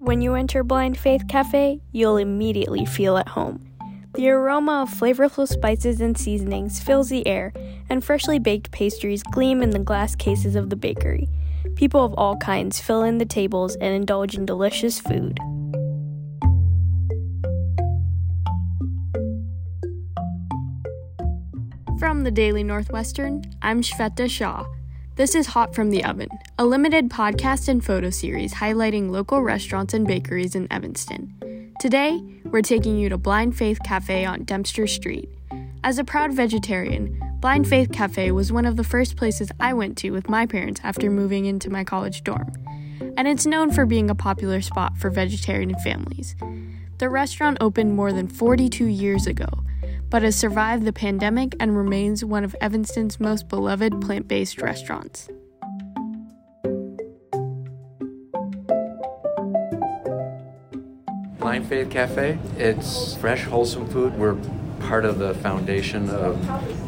[0.00, 3.68] When you enter Blind Faith Cafe, you'll immediately feel at home.
[4.14, 7.52] The aroma of flavorful spices and seasonings fills the air,
[7.90, 11.28] and freshly baked pastries gleam in the glass cases of the bakery.
[11.74, 15.36] People of all kinds fill in the tables and indulge in delicious food.
[21.98, 24.64] From the Daily Northwestern, I'm Shweta Shah.
[25.18, 26.28] This is Hot from the Oven,
[26.60, 31.74] a limited podcast and photo series highlighting local restaurants and bakeries in Evanston.
[31.80, 35.28] Today, we're taking you to Blind Faith Cafe on Dempster Street.
[35.82, 39.98] As a proud vegetarian, Blind Faith Cafe was one of the first places I went
[39.98, 42.52] to with my parents after moving into my college dorm,
[43.16, 46.36] and it's known for being a popular spot for vegetarian families.
[46.98, 49.48] The restaurant opened more than 42 years ago
[50.10, 55.28] but has survived the pandemic and remains one of Evanston's most beloved plant based restaurants.
[61.38, 64.18] Blind Faith Cafe, it's fresh, wholesome food.
[64.18, 64.36] We're
[64.80, 66.40] part of the foundation of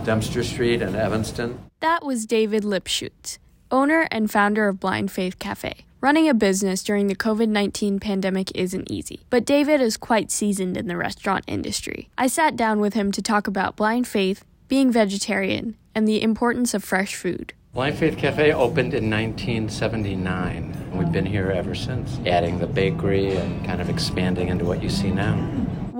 [0.05, 1.59] Dempster Street and Evanston.
[1.81, 3.39] That was David Lipschutz,
[3.71, 5.87] owner and founder of Blind Faith Cafe.
[6.03, 10.79] Running a business during the COVID 19 pandemic isn't easy, but David is quite seasoned
[10.79, 12.09] in the restaurant industry.
[12.17, 16.73] I sat down with him to talk about blind faith, being vegetarian, and the importance
[16.73, 17.53] of fresh food.
[17.75, 20.91] Blind Faith Cafe opened in 1979.
[20.95, 24.89] We've been here ever since, adding the bakery and kind of expanding into what you
[24.89, 25.37] see now.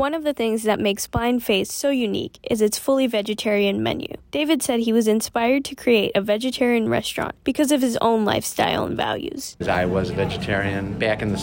[0.01, 4.09] One of the things that makes Blind Faith so unique is its fully vegetarian menu.
[4.31, 8.87] David said he was inspired to create a vegetarian restaurant because of his own lifestyle
[8.87, 9.59] and values.
[9.61, 11.39] I was a vegetarian back in the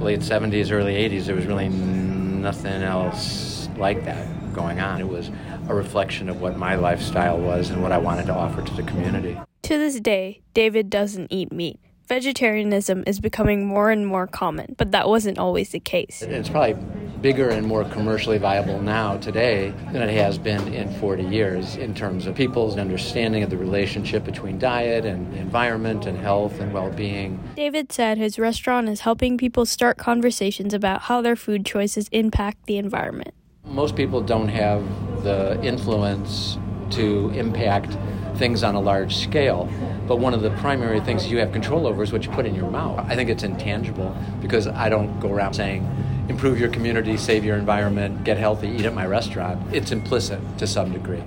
[0.00, 1.26] late 70s, early 80s.
[1.26, 5.02] There was really nothing else like that going on.
[5.02, 5.30] It was
[5.68, 8.84] a reflection of what my lifestyle was and what I wanted to offer to the
[8.84, 9.38] community.
[9.64, 11.78] To this day, David doesn't eat meat.
[12.08, 16.22] Vegetarianism is becoming more and more common, but that wasn't always the case.
[16.22, 16.76] It's probably
[17.24, 21.94] bigger and more commercially viable now today than it has been in 40 years in
[21.94, 27.42] terms of people's understanding of the relationship between diet and environment and health and well-being.
[27.56, 32.66] David said his restaurant is helping people start conversations about how their food choices impact
[32.66, 33.32] the environment.
[33.64, 34.84] Most people don't have
[35.24, 36.58] the influence
[36.90, 37.96] to impact
[38.36, 39.66] things on a large scale.
[40.06, 42.54] But one of the primary things you have control over is what you put in
[42.54, 42.98] your mouth.
[43.08, 45.88] I think it's intangible because I don't go around saying,
[46.28, 49.74] improve your community, save your environment, get healthy, eat at my restaurant.
[49.74, 51.22] It's implicit to some degree.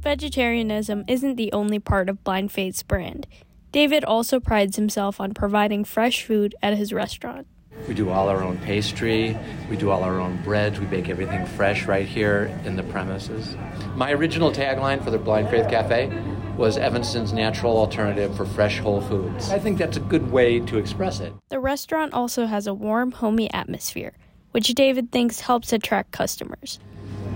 [0.00, 3.26] Vegetarianism isn't the only part of Blind Faith's brand.
[3.72, 7.46] David also prides himself on providing fresh food at his restaurant.
[7.86, 9.36] We do all our own pastry,
[9.68, 13.56] we do all our own breads, we bake everything fresh right here in the premises.
[13.94, 16.10] My original tagline for the Blind Faith Cafe
[16.58, 19.50] was Evanston's natural alternative for fresh whole foods.
[19.50, 21.32] I think that's a good way to express it.
[21.48, 24.12] The restaurant also has a warm, homey atmosphere,
[24.50, 26.80] which David thinks helps attract customers.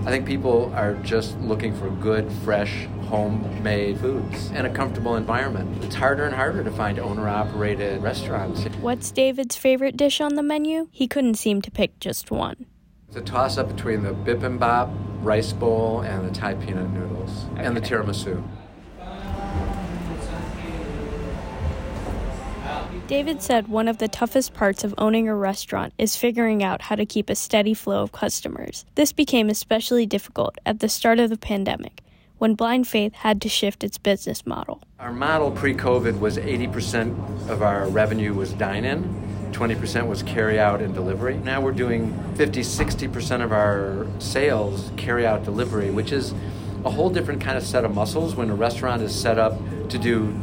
[0.05, 5.81] I think people are just looking for good, fresh, homemade foods and a comfortable environment.
[5.83, 8.65] It's harder and harder to find owner operated restaurants.
[8.81, 10.89] What's David's favorite dish on the menu?
[10.91, 12.65] He couldn't seem to pick just one.
[13.07, 17.77] It's a toss up between the bibimbap, rice bowl, and the Thai peanut noodles, and
[17.77, 18.43] the tiramisu.
[23.07, 26.95] David said one of the toughest parts of owning a restaurant is figuring out how
[26.95, 28.85] to keep a steady flow of customers.
[28.95, 32.01] This became especially difficult at the start of the pandemic
[32.37, 34.81] when Blind Faith had to shift its business model.
[34.99, 39.03] Our model pre COVID was 80% of our revenue was dine in,
[39.51, 41.37] 20% was carry out and delivery.
[41.37, 46.33] Now we're doing 50, 60% of our sales carry out delivery, which is
[46.85, 49.53] a whole different kind of set of muscles when a restaurant is set up
[49.89, 50.33] to do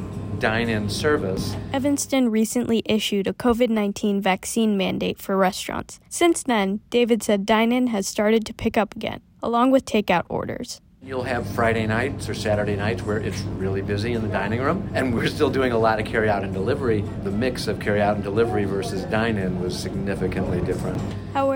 [0.40, 1.54] dine in service.
[1.72, 6.00] Evanston recently issued a COVID 19 vaccine mandate for restaurants.
[6.08, 10.24] Since then, David said dine in has started to pick up again, along with takeout
[10.28, 10.80] orders.
[11.02, 14.90] You'll have Friday nights or Saturday nights where it's really busy in the dining room,
[14.92, 17.02] and we're still doing a lot of carry out and delivery.
[17.24, 21.00] The mix of carry out and delivery versus dine in was significantly different.
[21.32, 21.49] However,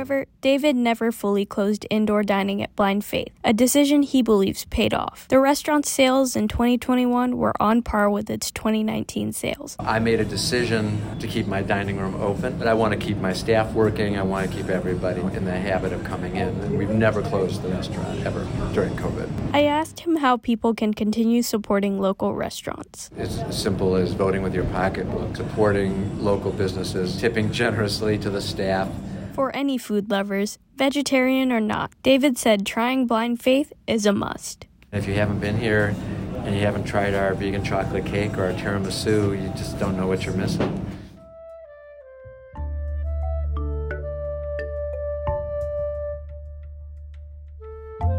[0.44, 5.26] David never fully closed indoor dining at Blind Faith, a decision he believes paid off.
[5.28, 9.74] The restaurant's sales in 2021 were on par with its 2019 sales.
[9.78, 13.16] I made a decision to keep my dining room open, but I want to keep
[13.16, 14.18] my staff working.
[14.18, 16.48] I want to keep everybody in the habit of coming in.
[16.48, 19.54] And we've never closed the restaurant ever during COVID.
[19.54, 23.08] I asked him how people can continue supporting local restaurants.
[23.16, 28.42] It's as simple as voting with your pocketbook, supporting local businesses, tipping generously to the
[28.42, 28.90] staff.
[29.34, 34.66] For any food lovers, vegetarian or not, David said trying Blind Faith is a must.
[34.92, 35.96] If you haven't been here,
[36.44, 40.06] and you haven't tried our vegan chocolate cake or our tiramisu, you just don't know
[40.06, 40.86] what you're missing.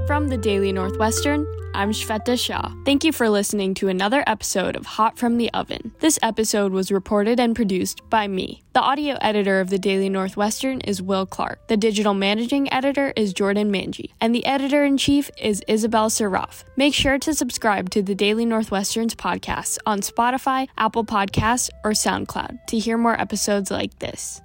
[0.07, 2.71] From the Daily Northwestern, I'm Shweta Shah.
[2.85, 5.95] Thank you for listening to another episode of Hot from the Oven.
[5.99, 8.61] This episode was reported and produced by me.
[8.73, 11.67] The audio editor of the Daily Northwestern is Will Clark.
[11.69, 14.11] The digital managing editor is Jordan Manji.
[14.21, 16.65] And the editor in chief is Isabel Saraf.
[16.77, 22.67] Make sure to subscribe to the Daily Northwestern's podcasts on Spotify, Apple Podcasts, or SoundCloud
[22.67, 24.39] to hear more episodes like this.